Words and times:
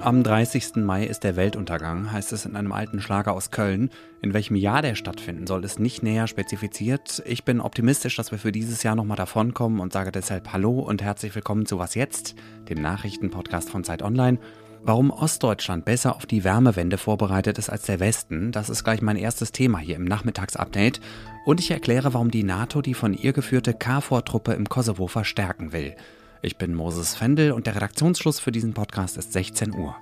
Am 0.00 0.22
30. 0.22 0.76
Mai 0.76 1.04
ist 1.04 1.24
der 1.24 1.36
Weltuntergang, 1.36 2.10
heißt 2.10 2.32
es 2.32 2.46
in 2.46 2.56
einem 2.56 2.72
alten 2.72 3.02
Schlager 3.02 3.34
aus 3.34 3.50
Köln. 3.50 3.90
In 4.22 4.32
welchem 4.32 4.56
Jahr 4.56 4.80
der 4.80 4.94
stattfinden 4.94 5.46
soll, 5.46 5.62
ist 5.62 5.78
nicht 5.78 6.02
näher 6.02 6.26
spezifiziert. 6.26 7.22
Ich 7.26 7.44
bin 7.44 7.60
optimistisch, 7.60 8.16
dass 8.16 8.30
wir 8.30 8.38
für 8.38 8.50
dieses 8.50 8.82
Jahr 8.82 8.94
nochmal 8.96 9.18
davonkommen 9.18 9.80
und 9.80 9.92
sage 9.92 10.10
deshalb 10.10 10.54
Hallo 10.54 10.78
und 10.80 11.02
herzlich 11.02 11.34
willkommen 11.34 11.66
zu 11.66 11.78
Was 11.78 11.94
Jetzt, 11.94 12.34
dem 12.70 12.80
Nachrichtenpodcast 12.80 13.68
von 13.68 13.84
Zeit 13.84 14.02
Online. 14.02 14.38
Warum 14.86 15.10
Ostdeutschland 15.10 15.86
besser 15.86 16.14
auf 16.14 16.26
die 16.26 16.44
Wärmewende 16.44 16.98
vorbereitet 16.98 17.56
ist 17.56 17.70
als 17.70 17.84
der 17.84 18.00
Westen, 18.00 18.52
das 18.52 18.68
ist 18.68 18.84
gleich 18.84 19.00
mein 19.00 19.16
erstes 19.16 19.50
Thema 19.50 19.78
hier 19.78 19.96
im 19.96 20.04
Nachmittagsupdate. 20.04 21.00
Und 21.46 21.58
ich 21.58 21.70
erkläre, 21.70 22.12
warum 22.12 22.30
die 22.30 22.42
NATO 22.42 22.82
die 22.82 22.92
von 22.92 23.14
ihr 23.14 23.32
geführte 23.32 23.72
KFOR-Truppe 23.72 24.52
im 24.52 24.68
Kosovo 24.68 25.06
verstärken 25.06 25.72
will. 25.72 25.96
Ich 26.42 26.58
bin 26.58 26.74
Moses 26.74 27.14
Fendel 27.14 27.52
und 27.52 27.66
der 27.66 27.76
Redaktionsschluss 27.76 28.40
für 28.40 28.52
diesen 28.52 28.74
Podcast 28.74 29.16
ist 29.16 29.32
16 29.32 29.74
Uhr. 29.74 29.96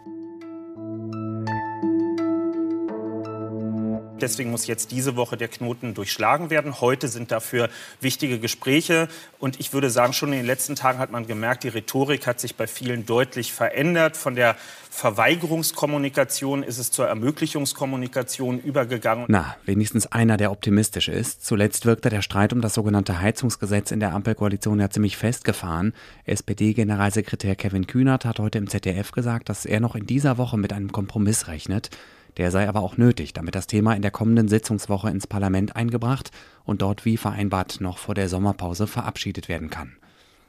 Deswegen 4.22 4.50
muss 4.50 4.66
jetzt 4.66 4.90
diese 4.92 5.16
Woche 5.16 5.36
der 5.36 5.48
Knoten 5.48 5.94
durchschlagen 5.94 6.48
werden. 6.48 6.80
Heute 6.80 7.08
sind 7.08 7.30
dafür 7.30 7.68
wichtige 8.00 8.38
Gespräche. 8.38 9.08
Und 9.38 9.60
ich 9.60 9.72
würde 9.72 9.90
sagen, 9.90 10.12
schon 10.12 10.32
in 10.32 10.38
den 10.38 10.46
letzten 10.46 10.76
Tagen 10.76 10.98
hat 10.98 11.10
man 11.10 11.26
gemerkt, 11.26 11.64
die 11.64 11.68
Rhetorik 11.68 12.26
hat 12.26 12.40
sich 12.40 12.54
bei 12.54 12.66
vielen 12.66 13.04
deutlich 13.04 13.52
verändert. 13.52 14.16
Von 14.16 14.36
der 14.36 14.56
Verweigerungskommunikation 14.90 16.62
ist 16.62 16.78
es 16.78 16.90
zur 16.90 17.08
Ermöglichungskommunikation 17.08 18.60
übergegangen. 18.60 19.24
Na, 19.28 19.56
wenigstens 19.64 20.06
einer, 20.06 20.36
der 20.36 20.52
optimistisch 20.52 21.08
ist. 21.08 21.44
Zuletzt 21.44 21.86
wirkte 21.86 22.08
der 22.08 22.22
Streit 22.22 22.52
um 22.52 22.60
das 22.60 22.74
sogenannte 22.74 23.20
Heizungsgesetz 23.20 23.90
in 23.90 24.00
der 24.00 24.14
Ampelkoalition 24.14 24.78
ja 24.78 24.90
ziemlich 24.90 25.16
festgefahren. 25.16 25.94
SPD-Generalsekretär 26.26 27.56
Kevin 27.56 27.86
Kühnert 27.86 28.24
hat 28.24 28.38
heute 28.38 28.58
im 28.58 28.68
ZDF 28.68 29.10
gesagt, 29.10 29.48
dass 29.48 29.66
er 29.66 29.80
noch 29.80 29.96
in 29.96 30.06
dieser 30.06 30.38
Woche 30.38 30.58
mit 30.58 30.72
einem 30.72 30.92
Kompromiss 30.92 31.48
rechnet. 31.48 31.90
Der 32.36 32.50
sei 32.50 32.68
aber 32.68 32.80
auch 32.80 32.96
nötig, 32.96 33.32
damit 33.32 33.54
das 33.54 33.66
Thema 33.66 33.94
in 33.94 34.02
der 34.02 34.10
kommenden 34.10 34.48
Sitzungswoche 34.48 35.10
ins 35.10 35.26
Parlament 35.26 35.76
eingebracht 35.76 36.30
und 36.64 36.82
dort 36.82 37.04
wie 37.04 37.16
vereinbart 37.16 37.80
noch 37.80 37.98
vor 37.98 38.14
der 38.14 38.28
Sommerpause 38.28 38.86
verabschiedet 38.86 39.48
werden 39.48 39.70
kann. 39.70 39.96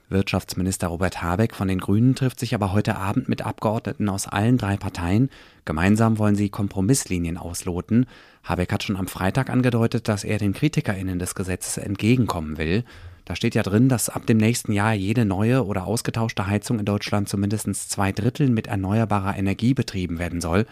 Wirtschaftsminister 0.09 0.87
Robert 0.87 1.21
Habeck 1.21 1.55
von 1.55 1.67
den 1.67 1.79
Grünen 1.79 2.13
trifft 2.15 2.39
sich 2.39 2.53
aber 2.53 2.71
heute 2.71 2.97
Abend 2.97 3.29
mit 3.29 3.41
Abgeordneten 3.41 4.09
aus 4.09 4.27
allen 4.27 4.57
drei 4.57 4.77
Parteien. 4.77 5.29
Gemeinsam 5.65 6.19
wollen 6.19 6.35
sie 6.35 6.49
Kompromisslinien 6.49 7.37
ausloten. 7.37 8.05
Habeck 8.43 8.71
hat 8.71 8.83
schon 8.83 8.97
am 8.97 9.07
Freitag 9.07 9.49
angedeutet, 9.49 10.07
dass 10.07 10.23
er 10.23 10.37
den 10.37 10.53
KritikerInnen 10.53 11.19
des 11.19 11.35
Gesetzes 11.35 11.77
entgegenkommen 11.77 12.57
will. 12.57 12.83
Da 13.25 13.35
steht 13.35 13.55
ja 13.55 13.63
drin, 13.63 13.89
dass 13.89 14.09
ab 14.09 14.27
dem 14.27 14.37
nächsten 14.37 14.73
Jahr 14.73 14.93
jede 14.93 15.25
neue 15.25 15.65
oder 15.65 15.87
ausgetauschte 15.87 16.47
Heizung 16.47 16.79
in 16.79 16.85
Deutschland 16.85 17.29
zumindest 17.29 17.89
zwei 17.89 18.11
Drittel 18.11 18.49
mit 18.49 18.67
erneuerbarer 18.67 19.37
Energie 19.37 19.73
betrieben 19.73 20.19
werden 20.19 20.41
soll. 20.41 20.65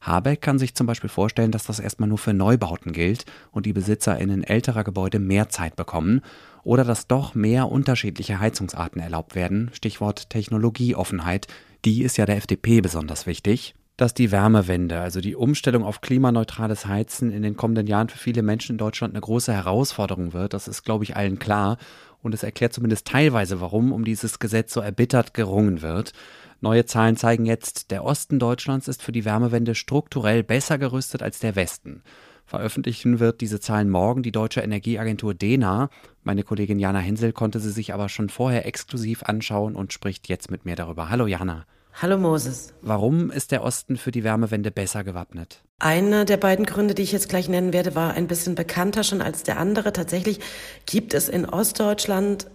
Habeck 0.00 0.40
kann 0.40 0.58
sich 0.58 0.74
zum 0.74 0.86
Beispiel 0.86 1.10
vorstellen, 1.10 1.50
dass 1.50 1.64
das 1.64 1.80
erstmal 1.80 2.08
nur 2.08 2.18
für 2.18 2.32
Neubauten 2.34 2.92
gilt 2.92 3.24
und 3.50 3.66
die 3.66 3.72
BesitzerInnen 3.72 4.44
älterer 4.44 4.84
Gebäude 4.84 5.18
mehr 5.18 5.48
Zeit 5.48 5.76
bekommen 5.76 6.22
oder 6.62 6.84
dass 6.84 7.06
doch 7.06 7.34
mehr 7.34 7.70
unterschiedliche 7.70 8.40
Heizungsarten 8.40 9.00
erlaubt 9.00 9.34
werden. 9.34 9.70
Stichwort 9.72 10.30
Technologieoffenheit. 10.30 11.46
Die 11.84 12.02
ist 12.02 12.16
ja 12.16 12.26
der 12.26 12.36
FDP 12.36 12.80
besonders 12.80 13.26
wichtig. 13.26 13.74
Dass 13.96 14.12
die 14.12 14.30
Wärmewende, 14.30 15.00
also 15.00 15.20
die 15.20 15.36
Umstellung 15.36 15.82
auf 15.82 16.02
klimaneutrales 16.02 16.84
Heizen 16.84 17.30
in 17.30 17.42
den 17.42 17.56
kommenden 17.56 17.86
Jahren 17.86 18.10
für 18.10 18.18
viele 18.18 18.42
Menschen 18.42 18.72
in 18.72 18.78
Deutschland 18.78 19.14
eine 19.14 19.22
große 19.22 19.54
Herausforderung 19.54 20.34
wird, 20.34 20.52
das 20.52 20.68
ist, 20.68 20.82
glaube 20.82 21.04
ich, 21.04 21.16
allen 21.16 21.38
klar. 21.38 21.78
Und 22.20 22.34
es 22.34 22.42
erklärt 22.42 22.74
zumindest 22.74 23.06
teilweise, 23.06 23.60
warum 23.60 23.92
um 23.92 24.04
dieses 24.04 24.38
Gesetz 24.38 24.74
so 24.74 24.80
erbittert 24.80 25.32
gerungen 25.32 25.80
wird. 25.80 26.12
Neue 26.60 26.86
Zahlen 26.86 27.16
zeigen 27.16 27.44
jetzt, 27.44 27.90
der 27.90 28.04
Osten 28.04 28.38
Deutschlands 28.38 28.88
ist 28.88 29.02
für 29.02 29.12
die 29.12 29.24
Wärmewende 29.24 29.74
strukturell 29.74 30.42
besser 30.42 30.78
gerüstet 30.78 31.22
als 31.22 31.38
der 31.38 31.54
Westen. 31.54 32.02
Veröffentlichen 32.46 33.18
wird 33.18 33.40
diese 33.40 33.60
Zahlen 33.60 33.90
morgen 33.90 34.22
die 34.22 34.32
deutsche 34.32 34.60
Energieagentur 34.60 35.34
DENA. 35.34 35.90
Meine 36.22 36.44
Kollegin 36.44 36.78
Jana 36.78 37.00
Hensel 37.00 37.32
konnte 37.32 37.58
sie 37.60 37.72
sich 37.72 37.92
aber 37.92 38.08
schon 38.08 38.28
vorher 38.28 38.66
exklusiv 38.66 39.24
anschauen 39.24 39.74
und 39.74 39.92
spricht 39.92 40.28
jetzt 40.28 40.50
mit 40.50 40.64
mir 40.64 40.76
darüber. 40.76 41.10
Hallo 41.10 41.26
Jana. 41.26 41.66
Hallo 42.00 42.18
Moses. 42.18 42.72
Warum 42.82 43.30
ist 43.30 43.52
der 43.52 43.62
Osten 43.62 43.96
für 43.96 44.12
die 44.12 44.22
Wärmewende 44.22 44.70
besser 44.70 45.02
gewappnet? 45.02 45.62
Einer 45.78 46.24
der 46.24 46.36
beiden 46.36 46.66
Gründe, 46.66 46.94
die 46.94 47.02
ich 47.02 47.12
jetzt 47.12 47.28
gleich 47.28 47.48
nennen 47.48 47.72
werde, 47.72 47.94
war 47.94 48.14
ein 48.14 48.28
bisschen 48.28 48.54
bekannter 48.54 49.02
schon 49.02 49.22
als 49.22 49.42
der 49.42 49.58
andere. 49.58 49.92
Tatsächlich 49.92 50.40
gibt 50.84 51.14
es 51.14 51.28
in 51.28 51.46
Ostdeutschland 51.46 52.46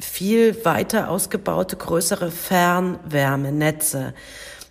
viel 0.00 0.64
weiter 0.64 1.10
ausgebaute, 1.10 1.76
größere 1.76 2.30
Fernwärmenetze. 2.30 4.14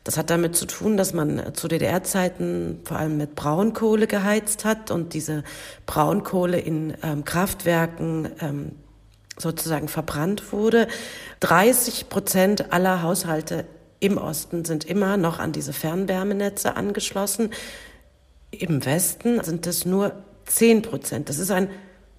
Das 0.03 0.17
hat 0.17 0.29
damit 0.29 0.55
zu 0.55 0.67
tun, 0.67 0.97
dass 0.97 1.13
man 1.13 1.55
zu 1.55 1.67
DDR-Zeiten 1.67 2.81
vor 2.83 2.97
allem 2.97 3.17
mit 3.17 3.33
Braunkohle 3.33 4.05
geheizt 4.05 4.63
hat 4.63 4.91
und 4.91 5.13
diese 5.13 5.43
Braunkohle 5.87 6.59
in 6.59 6.93
ähm, 7.01 7.25
Kraftwerken 7.25 8.29
ähm, 8.39 8.71
sozusagen 9.37 9.87
verbrannt 9.87 10.51
wurde. 10.53 10.87
30 11.39 12.07
Prozent 12.07 12.71
aller 12.71 13.01
Haushalte 13.01 13.65
im 13.99 14.17
Osten 14.19 14.63
sind 14.63 14.85
immer 14.85 15.17
noch 15.17 15.39
an 15.39 15.51
diese 15.51 15.73
Fernwärmenetze 15.73 16.75
angeschlossen. 16.75 17.49
Im 18.51 18.85
Westen 18.85 19.43
sind 19.43 19.65
es 19.65 19.85
nur 19.85 20.11
10 20.45 20.83
Prozent. 20.83 21.29
Das 21.29 21.39
ist 21.39 21.49
ein 21.49 21.69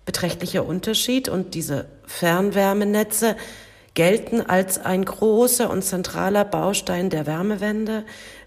beträchtlicher 0.07 0.65
Unterschied. 0.65 1.29
Und 1.29 1.55
diese 1.55 1.85
Fernwärmenetze 2.07 3.37
gelten 3.93 4.41
als 4.41 4.79
ein 4.79 5.05
großer 5.05 5.69
und 5.69 5.83
zentraler 5.83 6.45
Baustein 6.45 7.11
der 7.11 7.27
Wärmewende, 7.27 8.05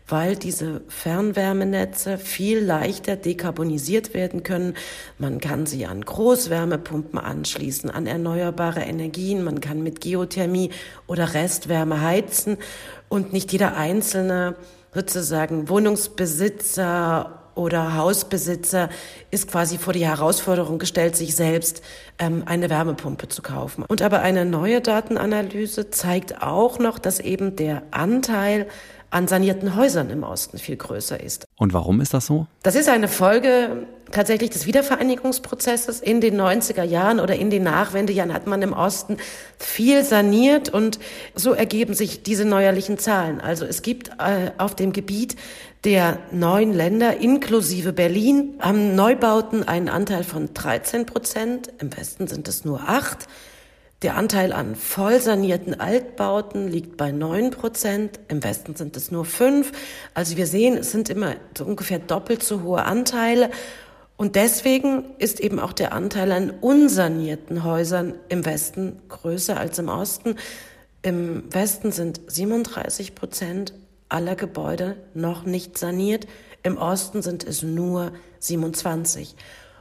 weil 0.08 0.36
diese 0.36 0.82
Fernwärmenetze 0.88 2.18
viel 2.18 2.60
leichter 2.60 3.16
dekarbonisiert 3.16 4.14
werden 4.14 4.44
können. 4.44 4.76
Man 5.18 5.40
kann 5.40 5.66
sie 5.66 5.86
an 5.86 6.02
Großwärmepumpen 6.02 7.20
anschließen, 7.20 7.90
an 7.90 8.08
erneuerbare 8.08 8.82
Energien, 8.82 9.44
man 9.44 9.60
kann 9.60 9.84
mit 9.84 10.02
Geothermie 10.02 10.72
oder 11.08 11.34
Restwärme 11.34 12.02
heizen. 12.02 12.58
Und 13.08 13.34
nicht 13.34 13.52
jeder 13.52 13.76
einzelne 13.76 14.56
sozusagen 14.94 15.70
Wohnungsbesitzer 15.70 17.39
oder 17.60 17.96
Hausbesitzer 17.96 18.90
ist 19.32 19.52
quasi 19.52 19.78
vor 19.78 19.92
die 19.92 20.08
Herausforderung 20.08 20.80
gestellt, 20.80 21.18
sich 21.18 21.36
selbst 21.36 21.82
ähm, 22.18 22.44
eine 22.46 22.70
Wärmepumpe 22.70 23.28
zu 23.28 23.42
kaufen. 23.42 23.84
Und 23.88 24.02
aber 24.02 24.22
eine 24.22 24.46
neue 24.46 24.80
Datenanalyse 24.80 25.90
zeigt 25.90 26.42
auch 26.42 26.80
noch, 26.80 27.00
dass 27.00 27.20
eben 27.20 27.58
der 27.58 27.84
Anteil 27.92 28.68
an 29.12 29.28
sanierten 29.28 29.76
Häusern 29.76 30.10
im 30.10 30.24
Osten 30.24 30.58
viel 30.58 30.78
größer 30.78 31.22
ist. 31.22 31.49
Und 31.60 31.74
warum 31.74 32.00
ist 32.00 32.14
das 32.14 32.26
so? 32.26 32.48
Das 32.64 32.76
ist 32.76 32.88
eine 32.88 33.10
Folge 33.10 33.86
tatsächlich 34.12 34.50
des 34.50 34.66
Wiedervereinigungsprozesses. 34.66 36.00
In 36.00 36.22
den 36.22 36.40
90er 36.40 36.84
Jahren 36.84 37.20
oder 37.20 37.36
in 37.36 37.50
den 37.50 37.64
Nachwendejahren 37.64 38.34
hat 38.34 38.48
man 38.48 38.62
im 38.62 38.72
Osten 38.72 39.18
viel 39.58 40.06
saniert 40.06 40.70
und 40.70 41.00
so 41.36 41.52
ergeben 41.52 41.94
sich 41.94 42.24
diese 42.24 42.46
neuerlichen 42.46 42.98
Zahlen. 42.98 43.42
Also 43.42 43.66
es 43.66 43.82
gibt 43.82 44.08
äh, 44.20 44.52
auf 44.58 44.74
dem 44.74 44.94
Gebiet 44.94 45.36
der 45.84 46.20
neun 46.32 46.74
Länder 46.74 47.18
inklusive 47.18 47.94
Berlin 47.94 48.56
haben 48.60 48.96
Neubauten 48.96 49.68
einen 49.68 49.90
Anteil 49.90 50.24
von 50.24 50.54
13 50.54 51.06
Prozent. 51.06 51.72
Im 51.80 51.96
Westen 51.96 52.28
sind 52.28 52.48
es 52.48 52.64
nur 52.64 52.82
acht. 52.88 53.28
Der 54.02 54.16
Anteil 54.16 54.54
an 54.54 54.76
voll 54.76 55.20
sanierten 55.20 55.78
Altbauten 55.78 56.70
liegt 56.70 56.96
bei 56.96 57.12
neun 57.12 57.52
Prozent. 57.52 58.20
Im 58.30 58.42
Westen 58.42 58.76
sind 58.76 58.96
es 58.96 59.12
nur 59.12 59.26
fünf. 59.26 59.74
Also 60.14 60.38
wir 60.38 60.48
sehen, 60.48 60.78
es 60.78 60.92
sind 60.92 61.10
immer 61.10 61.36
so 61.58 61.66
ungefähr 61.66 62.00
doppelt 62.00 62.42
so 62.42 62.64
hohe 62.64 62.86
Anteile. 62.86 63.50
Und 64.16 64.38
deswegen 64.38 65.04
ist 65.18 65.42
eben 65.42 65.60
auch 65.60 65.74
der 65.74 65.92
Anteil 65.92 66.32
an 66.32 66.50
unsanierten 66.62 67.66
Häusern 67.66 68.16
im 68.30 68.46
Westen 68.46 69.02
größer 69.10 69.60
als 69.60 69.80
im 69.80 69.90
Osten. 69.90 70.36
Im 71.02 71.54
Westen 71.54 71.92
sind 71.92 72.22
37 72.28 73.16
Prozent 73.16 73.74
aller 74.08 74.36
Gebäude 74.36 74.96
noch 75.14 75.44
nicht 75.44 75.78
saniert. 75.78 76.26
Im 76.64 76.78
Osten 76.78 77.22
sind 77.22 77.44
es 77.44 77.64
nur 77.64 78.14
27. 78.40 79.36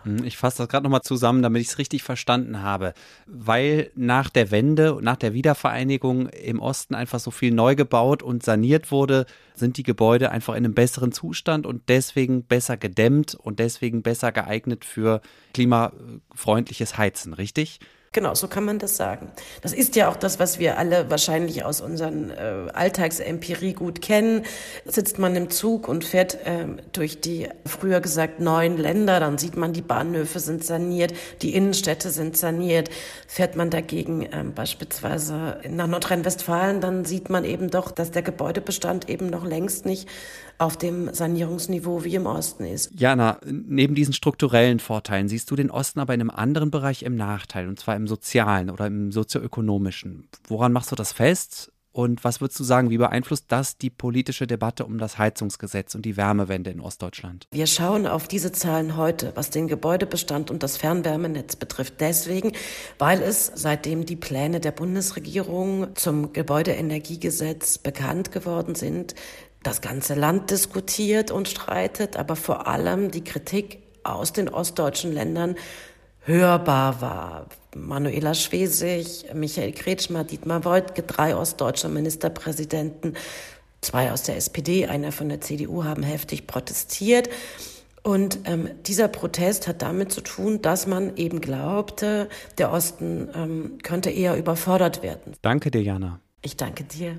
Hm, 0.08 0.24
ich 0.24 0.36
fasse 0.36 0.58
das 0.58 0.68
gerade 0.68 0.84
nochmal 0.84 1.02
zusammen, 1.02 1.42
damit 1.42 1.60
ich 1.60 1.68
es 1.68 1.78
richtig 1.78 2.02
verstanden 2.02 2.62
habe. 2.62 2.94
Weil 3.26 3.90
nach 3.94 4.30
der 4.30 4.50
Wende, 4.50 4.98
nach 5.02 5.16
der 5.16 5.34
Wiedervereinigung 5.34 6.28
im 6.28 6.60
Osten 6.60 6.94
einfach 6.94 7.20
so 7.20 7.30
viel 7.30 7.52
neu 7.52 7.74
gebaut 7.74 8.22
und 8.22 8.42
saniert 8.42 8.90
wurde, 8.90 9.26
sind 9.54 9.76
die 9.76 9.82
Gebäude 9.82 10.30
einfach 10.30 10.54
in 10.54 10.64
einem 10.64 10.74
besseren 10.74 11.12
Zustand 11.12 11.66
und 11.66 11.82
deswegen 11.88 12.44
besser 12.44 12.76
gedämmt 12.76 13.34
und 13.34 13.58
deswegen 13.58 14.02
besser 14.02 14.32
geeignet 14.32 14.84
für 14.84 15.20
klimafreundliches 15.52 16.96
Heizen, 16.96 17.34
richtig? 17.34 17.80
Genau, 18.12 18.34
so 18.34 18.48
kann 18.48 18.64
man 18.64 18.78
das 18.78 18.96
sagen. 18.96 19.30
Das 19.60 19.72
ist 19.72 19.94
ja 19.94 20.08
auch 20.08 20.16
das, 20.16 20.38
was 20.38 20.58
wir 20.58 20.78
alle 20.78 21.10
wahrscheinlich 21.10 21.64
aus 21.64 21.82
unseren 21.82 22.30
äh, 22.30 22.70
Alltagsempirie 22.72 23.74
gut 23.74 24.00
kennen. 24.00 24.44
Sitzt 24.86 25.18
man 25.18 25.36
im 25.36 25.50
Zug 25.50 25.88
und 25.88 26.04
fährt 26.04 26.34
äh, 26.46 26.66
durch 26.92 27.20
die, 27.20 27.48
früher 27.66 28.00
gesagt, 28.00 28.40
neun 28.40 28.78
Länder, 28.78 29.20
dann 29.20 29.36
sieht 29.36 29.56
man, 29.56 29.74
die 29.74 29.82
Bahnhöfe 29.82 30.40
sind 30.40 30.64
saniert, 30.64 31.12
die 31.42 31.54
Innenstädte 31.54 32.10
sind 32.10 32.36
saniert. 32.36 32.88
Fährt 33.26 33.56
man 33.56 33.68
dagegen 33.68 34.22
äh, 34.22 34.44
beispielsweise 34.54 35.58
nach 35.68 35.86
Nordrhein-Westfalen, 35.86 36.80
dann 36.80 37.04
sieht 37.04 37.28
man 37.28 37.44
eben 37.44 37.70
doch, 37.70 37.90
dass 37.90 38.10
der 38.10 38.22
Gebäudebestand 38.22 39.10
eben 39.10 39.28
noch 39.28 39.44
längst 39.44 39.84
nicht 39.84 40.08
auf 40.58 40.76
dem 40.76 41.14
Sanierungsniveau 41.14 42.04
wie 42.04 42.16
im 42.16 42.26
Osten 42.26 42.64
ist. 42.64 42.90
Jana, 42.98 43.38
neben 43.44 43.94
diesen 43.94 44.12
strukturellen 44.12 44.80
Vorteilen 44.80 45.28
siehst 45.28 45.50
du 45.50 45.56
den 45.56 45.70
Osten 45.70 46.00
aber 46.00 46.14
in 46.14 46.20
einem 46.20 46.30
anderen 46.30 46.72
Bereich 46.72 47.04
im 47.04 47.14
Nachteil, 47.14 47.68
und 47.68 47.78
zwar 47.78 47.97
im 47.98 48.08
sozialen 48.08 48.70
oder 48.70 48.86
im 48.86 49.12
sozioökonomischen. 49.12 50.28
Woran 50.48 50.72
machst 50.72 50.90
du 50.90 50.96
das 50.96 51.12
fest? 51.12 51.72
Und 51.98 52.22
was 52.22 52.40
würdest 52.40 52.60
du 52.60 52.64
sagen, 52.64 52.90
wie 52.90 52.98
beeinflusst 52.98 53.46
das 53.48 53.76
die 53.76 53.90
politische 53.90 54.46
Debatte 54.46 54.84
um 54.84 54.98
das 54.98 55.18
Heizungsgesetz 55.18 55.96
und 55.96 56.04
die 56.04 56.16
Wärmewende 56.16 56.70
in 56.70 56.80
Ostdeutschland? 56.80 57.48
Wir 57.50 57.66
schauen 57.66 58.06
auf 58.06 58.28
diese 58.28 58.52
Zahlen 58.52 58.96
heute, 58.96 59.32
was 59.34 59.50
den 59.50 59.66
Gebäudebestand 59.66 60.50
und 60.50 60.62
das 60.62 60.76
Fernwärmenetz 60.76 61.56
betrifft. 61.56 61.94
Deswegen, 62.00 62.52
weil 62.98 63.20
es 63.20 63.50
seitdem 63.52 64.06
die 64.06 64.14
Pläne 64.14 64.60
der 64.60 64.70
Bundesregierung 64.70 65.88
zum 65.96 66.32
Gebäudeenergiegesetz 66.32 67.78
bekannt 67.78 68.30
geworden 68.30 68.76
sind, 68.76 69.16
das 69.64 69.80
ganze 69.80 70.14
Land 70.14 70.50
diskutiert 70.50 71.32
und 71.32 71.48
streitet, 71.48 72.16
aber 72.16 72.36
vor 72.36 72.68
allem 72.68 73.10
die 73.10 73.24
Kritik 73.24 73.82
aus 74.04 74.32
den 74.32 74.48
ostdeutschen 74.48 75.12
Ländern 75.12 75.56
hörbar 76.20 77.00
war. 77.00 77.46
Manuela 77.86 78.34
Schwesig, 78.34 79.26
Michael 79.34 79.72
Kretschmer, 79.72 80.24
Dietmar 80.24 80.64
Woidke, 80.64 81.02
drei 81.02 81.36
ostdeutsche 81.36 81.88
Ministerpräsidenten, 81.88 83.14
zwei 83.80 84.12
aus 84.12 84.22
der 84.24 84.36
SPD, 84.36 84.86
einer 84.86 85.12
von 85.12 85.28
der 85.28 85.40
CDU, 85.40 85.84
haben 85.84 86.02
heftig 86.02 86.46
protestiert. 86.46 87.28
Und 88.02 88.40
ähm, 88.44 88.70
dieser 88.86 89.08
Protest 89.08 89.68
hat 89.68 89.82
damit 89.82 90.12
zu 90.12 90.20
tun, 90.20 90.62
dass 90.62 90.86
man 90.86 91.16
eben 91.16 91.40
glaubte, 91.40 92.28
der 92.56 92.72
Osten 92.72 93.28
ähm, 93.34 93.78
könnte 93.82 94.10
eher 94.10 94.36
überfordert 94.36 95.02
werden. 95.02 95.34
Danke 95.42 95.70
dir, 95.70 95.82
Jana. 95.82 96.20
Ich 96.42 96.56
danke 96.56 96.84
dir. 96.84 97.16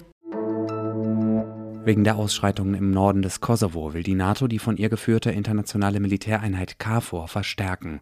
Wegen 1.86 2.04
der 2.04 2.18
Ausschreitungen 2.18 2.76
im 2.76 2.92
Norden 2.92 3.22
des 3.22 3.40
Kosovo 3.40 3.94
will 3.94 4.04
die 4.04 4.16
NATO 4.16 4.48
die 4.48 4.60
von 4.60 4.78
ihr 4.78 4.90
geführte 4.90 5.32
internationale 5.32 6.00
Militäreinheit 6.00 6.78
KFOR 6.78 7.28
verstärken. 7.28 8.00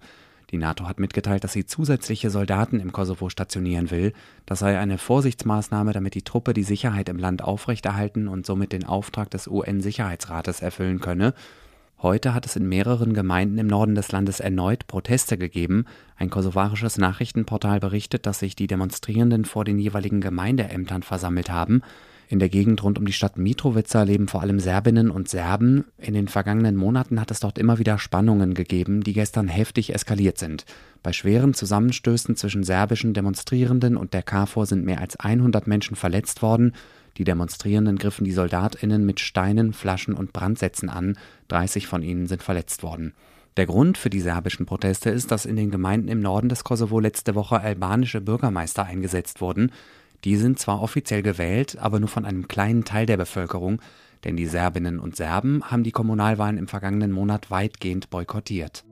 Die 0.51 0.57
NATO 0.57 0.87
hat 0.87 0.99
mitgeteilt, 0.99 1.43
dass 1.43 1.51
sie 1.51 1.65
zusätzliche 1.65 2.29
Soldaten 2.29 2.79
im 2.79 2.93
Kosovo 2.93 3.29
stationieren 3.29 3.91
will. 3.91 4.13
Das 4.45 4.59
sei 4.59 4.79
eine 4.79 4.97
Vorsichtsmaßnahme, 4.97 5.91
damit 5.91 6.15
die 6.15 6.21
Truppe 6.21 6.53
die 6.53 6.63
Sicherheit 6.63 7.09
im 7.09 7.19
Land 7.19 7.43
aufrechterhalten 7.43 8.29
und 8.29 8.45
somit 8.45 8.71
den 8.71 8.85
Auftrag 8.85 9.29
des 9.29 9.47
UN-Sicherheitsrates 9.47 10.61
erfüllen 10.61 11.01
könne. 11.01 11.33
Heute 11.99 12.33
hat 12.33 12.45
es 12.45 12.55
in 12.55 12.69
mehreren 12.69 13.13
Gemeinden 13.13 13.57
im 13.57 13.67
Norden 13.67 13.95
des 13.95 14.11
Landes 14.11 14.39
erneut 14.39 14.87
Proteste 14.87 15.37
gegeben. 15.37 15.85
Ein 16.15 16.29
kosovarisches 16.29 16.97
Nachrichtenportal 16.97 17.79
berichtet, 17.79 18.25
dass 18.25 18.39
sich 18.39 18.55
die 18.55 18.67
Demonstrierenden 18.67 19.45
vor 19.45 19.65
den 19.65 19.79
jeweiligen 19.79 20.21
Gemeindeämtern 20.21 21.03
versammelt 21.03 21.49
haben. 21.49 21.81
In 22.29 22.39
der 22.39 22.49
Gegend 22.49 22.83
rund 22.83 22.99
um 22.99 23.05
die 23.05 23.13
Stadt 23.13 23.37
Mitrovica 23.37 24.03
leben 24.03 24.27
vor 24.27 24.41
allem 24.41 24.59
Serbinnen 24.59 25.09
und 25.09 25.29
Serben. 25.29 25.85
In 25.97 26.13
den 26.13 26.27
vergangenen 26.27 26.75
Monaten 26.75 27.21
hat 27.21 27.31
es 27.31 27.39
dort 27.39 27.57
immer 27.57 27.79
wieder 27.79 27.97
Spannungen 27.99 28.53
gegeben, 28.53 29.01
die 29.01 29.13
gestern 29.13 29.47
heftig 29.47 29.93
eskaliert 29.93 30.37
sind. 30.37 30.65
Bei 31.03 31.13
schweren 31.13 31.53
Zusammenstößen 31.53 32.35
zwischen 32.35 32.63
serbischen 32.63 33.13
Demonstrierenden 33.13 33.95
und 33.95 34.13
der 34.13 34.23
KFOR 34.23 34.65
sind 34.65 34.83
mehr 34.83 34.99
als 34.99 35.17
100 35.17 35.67
Menschen 35.67 35.95
verletzt 35.95 36.41
worden. 36.41 36.73
Die 37.15 37.23
Demonstrierenden 37.23 37.97
griffen 37.97 38.25
die 38.25 38.33
SoldatInnen 38.33 39.05
mit 39.05 39.21
Steinen, 39.21 39.71
Flaschen 39.71 40.13
und 40.13 40.33
Brandsätzen 40.33 40.89
an. 40.89 41.17
30 41.47 41.87
von 41.87 42.03
ihnen 42.03 42.27
sind 42.27 42.43
verletzt 42.43 42.83
worden. 42.83 43.13
Der 43.55 43.65
Grund 43.65 43.97
für 43.97 44.11
die 44.11 44.19
serbischen 44.19 44.67
Proteste 44.67 45.09
ist, 45.09 45.31
dass 45.31 45.45
in 45.47 45.55
den 45.55 45.71
Gemeinden 45.71 46.09
im 46.09 46.19
Norden 46.19 46.47
des 46.47 46.63
Kosovo 46.63 46.99
letzte 46.99 47.33
Woche 47.33 47.59
albanische 47.59 48.21
Bürgermeister 48.21 48.85
eingesetzt 48.85 49.41
wurden. 49.41 49.71
Die 50.23 50.35
sind 50.35 50.59
zwar 50.59 50.81
offiziell 50.81 51.21
gewählt, 51.21 51.77
aber 51.79 51.99
nur 51.99 52.09
von 52.09 52.25
einem 52.25 52.47
kleinen 52.47 52.85
Teil 52.85 53.05
der 53.05 53.17
Bevölkerung, 53.17 53.81
denn 54.23 54.35
die 54.35 54.47
Serbinnen 54.47 54.99
und 54.99 55.15
Serben 55.15 55.63
haben 55.65 55.83
die 55.83 55.91
Kommunalwahlen 55.91 56.57
im 56.57 56.67
vergangenen 56.67 57.11
Monat 57.11 57.51
weitgehend 57.51 58.09
boykottiert. 58.09 58.83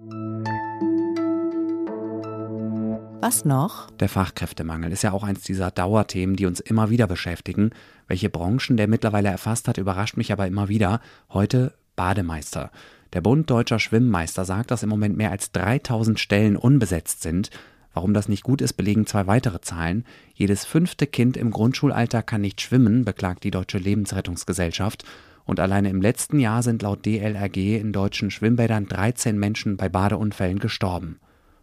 Was 3.21 3.43
noch? 3.43 3.89
Der 3.91 4.07
Fachkräftemangel 4.07 4.91
ist 4.91 5.01
ja 5.01 5.11
auch 5.11 5.23
eins 5.23 5.41
dieser 5.41 5.71
Dauerthemen, 5.71 6.35
die 6.35 6.45
uns 6.45 6.59
immer 6.59 6.91
wieder 6.91 7.07
beschäftigen. 7.07 7.71
Welche 8.07 8.29
Branchen 8.29 8.77
der 8.77 8.87
mittlerweile 8.87 9.29
erfasst 9.29 9.67
hat, 9.67 9.79
überrascht 9.79 10.15
mich 10.15 10.31
aber 10.31 10.45
immer 10.45 10.69
wieder. 10.69 11.01
Heute 11.29 11.73
Bademeister. 11.95 12.69
Der 13.13 13.21
Bund 13.21 13.49
Deutscher 13.49 13.79
Schwimmmeister 13.79 14.45
sagt, 14.45 14.69
dass 14.69 14.83
im 14.83 14.89
Moment 14.89 15.17
mehr 15.17 15.31
als 15.31 15.51
3000 15.53 16.19
Stellen 16.19 16.55
unbesetzt 16.55 17.23
sind. 17.23 17.49
Warum 17.95 18.13
das 18.13 18.27
nicht 18.27 18.43
gut 18.43 18.61
ist, 18.61 18.73
belegen 18.73 19.07
zwei 19.07 19.25
weitere 19.25 19.61
Zahlen. 19.61 20.03
Jedes 20.33 20.65
fünfte 20.65 21.07
Kind 21.07 21.37
im 21.37 21.49
Grundschulalter 21.49 22.21
kann 22.21 22.41
nicht 22.41 22.59
schwimmen, 22.59 23.05
beklagt 23.05 23.45
die 23.45 23.51
Deutsche 23.51 23.77
Lebensrettungsgesellschaft. 23.77 25.05
Und 25.45 25.61
alleine 25.61 25.89
im 25.89 26.01
letzten 26.01 26.39
Jahr 26.39 26.61
sind 26.61 26.81
laut 26.81 27.05
DLRG 27.05 27.79
in 27.79 27.93
deutschen 27.93 28.31
Schwimmbädern 28.31 28.87
13 28.87 29.39
Menschen 29.39 29.77
bei 29.77 29.87
Badeunfällen 29.87 30.59
gestorben. 30.59 31.21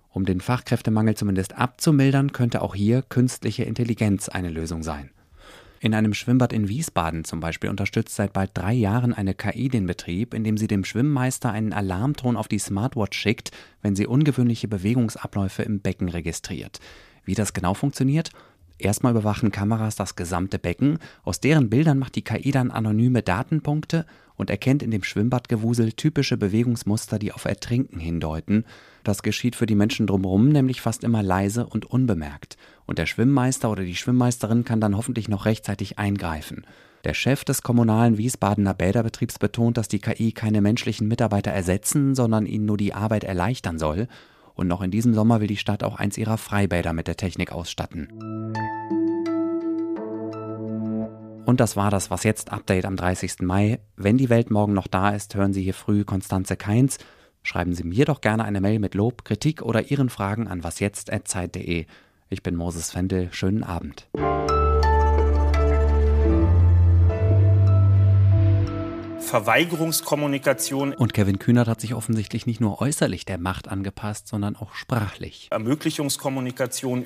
Um 0.08 0.24
den 0.24 0.40
Fachkräftemangel 0.40 1.16
zumindest 1.16 1.58
abzumildern, 1.58 2.32
könnte 2.32 2.62
auch 2.62 2.74
hier 2.74 3.02
künstliche 3.02 3.64
Intelligenz 3.64 4.30
eine 4.30 4.48
Lösung 4.48 4.82
sein. 4.82 5.10
In 5.84 5.94
einem 5.94 6.14
Schwimmbad 6.14 6.52
in 6.52 6.68
Wiesbaden 6.68 7.24
zum 7.24 7.40
Beispiel 7.40 7.68
unterstützt 7.68 8.14
seit 8.14 8.32
bald 8.32 8.52
drei 8.54 8.72
Jahren 8.72 9.12
eine 9.12 9.34
KI 9.34 9.68
den 9.68 9.84
Betrieb, 9.84 10.32
indem 10.32 10.56
sie 10.56 10.68
dem 10.68 10.84
Schwimmmeister 10.84 11.50
einen 11.50 11.72
Alarmton 11.72 12.36
auf 12.36 12.46
die 12.46 12.60
Smartwatch 12.60 13.18
schickt, 13.18 13.50
wenn 13.82 13.96
sie 13.96 14.06
ungewöhnliche 14.06 14.68
Bewegungsabläufe 14.68 15.64
im 15.64 15.80
Becken 15.80 16.08
registriert. 16.08 16.78
Wie 17.24 17.34
das 17.34 17.52
genau 17.52 17.74
funktioniert? 17.74 18.30
Erstmal 18.78 19.10
überwachen 19.10 19.50
Kameras 19.50 19.96
das 19.96 20.14
gesamte 20.14 20.60
Becken, 20.60 21.00
aus 21.24 21.40
deren 21.40 21.68
Bildern 21.68 21.98
macht 21.98 22.14
die 22.14 22.22
KI 22.22 22.52
dann 22.52 22.70
anonyme 22.70 23.22
Datenpunkte 23.22 24.06
und 24.42 24.50
erkennt 24.50 24.82
in 24.82 24.90
dem 24.90 25.04
Schwimmbadgewusel 25.04 25.92
typische 25.92 26.36
Bewegungsmuster, 26.36 27.20
die 27.20 27.30
auf 27.30 27.44
Ertrinken 27.44 28.00
hindeuten. 28.00 28.64
Das 29.04 29.22
geschieht 29.22 29.54
für 29.54 29.66
die 29.66 29.76
Menschen 29.76 30.08
drumherum 30.08 30.48
nämlich 30.48 30.80
fast 30.80 31.04
immer 31.04 31.22
leise 31.22 31.64
und 31.64 31.86
unbemerkt. 31.86 32.56
Und 32.84 32.98
der 32.98 33.06
Schwimmmeister 33.06 33.70
oder 33.70 33.84
die 33.84 33.94
Schwimmmeisterin 33.94 34.64
kann 34.64 34.80
dann 34.80 34.96
hoffentlich 34.96 35.28
noch 35.28 35.46
rechtzeitig 35.46 36.00
eingreifen. 36.00 36.66
Der 37.04 37.14
Chef 37.14 37.44
des 37.44 37.62
kommunalen 37.62 38.18
Wiesbadener 38.18 38.74
Bäderbetriebs 38.74 39.38
betont, 39.38 39.76
dass 39.76 39.86
die 39.86 40.00
KI 40.00 40.32
keine 40.32 40.60
menschlichen 40.60 41.06
Mitarbeiter 41.06 41.52
ersetzen, 41.52 42.16
sondern 42.16 42.44
ihnen 42.44 42.66
nur 42.66 42.76
die 42.76 42.94
Arbeit 42.94 43.22
erleichtern 43.22 43.78
soll. 43.78 44.08
Und 44.54 44.66
noch 44.66 44.82
in 44.82 44.90
diesem 44.90 45.14
Sommer 45.14 45.40
will 45.40 45.46
die 45.46 45.56
Stadt 45.56 45.84
auch 45.84 45.94
eins 45.96 46.18
ihrer 46.18 46.36
Freibäder 46.36 46.92
mit 46.92 47.06
der 47.06 47.16
Technik 47.16 47.52
ausstatten. 47.52 48.08
Und 51.44 51.58
das 51.58 51.76
war 51.76 51.90
das 51.90 52.10
Was 52.10 52.22
jetzt 52.22 52.52
Update 52.52 52.84
am 52.84 52.96
30. 52.96 53.40
Mai. 53.40 53.80
Wenn 53.96 54.16
die 54.16 54.30
Welt 54.30 54.50
morgen 54.50 54.74
noch 54.74 54.86
da 54.86 55.10
ist, 55.10 55.34
hören 55.34 55.52
Sie 55.52 55.62
hier 55.62 55.74
früh 55.74 56.04
Konstanze 56.04 56.56
Keins. 56.56 56.98
Schreiben 57.42 57.74
Sie 57.74 57.84
mir 57.84 58.04
doch 58.04 58.20
gerne 58.20 58.44
eine 58.44 58.60
Mail 58.60 58.78
mit 58.78 58.94
Lob, 58.94 59.24
Kritik 59.24 59.62
oder 59.62 59.90
Ihren 59.90 60.08
Fragen 60.08 60.46
an 60.46 60.62
wasjetzt.zeit.de. 60.62 61.86
Ich 62.30 62.42
bin 62.42 62.54
Moses 62.54 62.92
Fendel. 62.92 63.28
Schönen 63.32 63.64
Abend. 63.64 64.06
Verweigerungskommunikation. 69.32 70.92
Und 70.92 71.14
Kevin 71.14 71.38
Kühnert 71.38 71.66
hat 71.66 71.80
sich 71.80 71.94
offensichtlich 71.94 72.44
nicht 72.44 72.60
nur 72.60 72.82
äußerlich 72.82 73.24
der 73.24 73.38
Macht 73.38 73.66
angepasst, 73.66 74.28
sondern 74.28 74.56
auch 74.56 74.74
sprachlich. 74.74 75.48
Ermöglichungskommunikation 75.50 77.00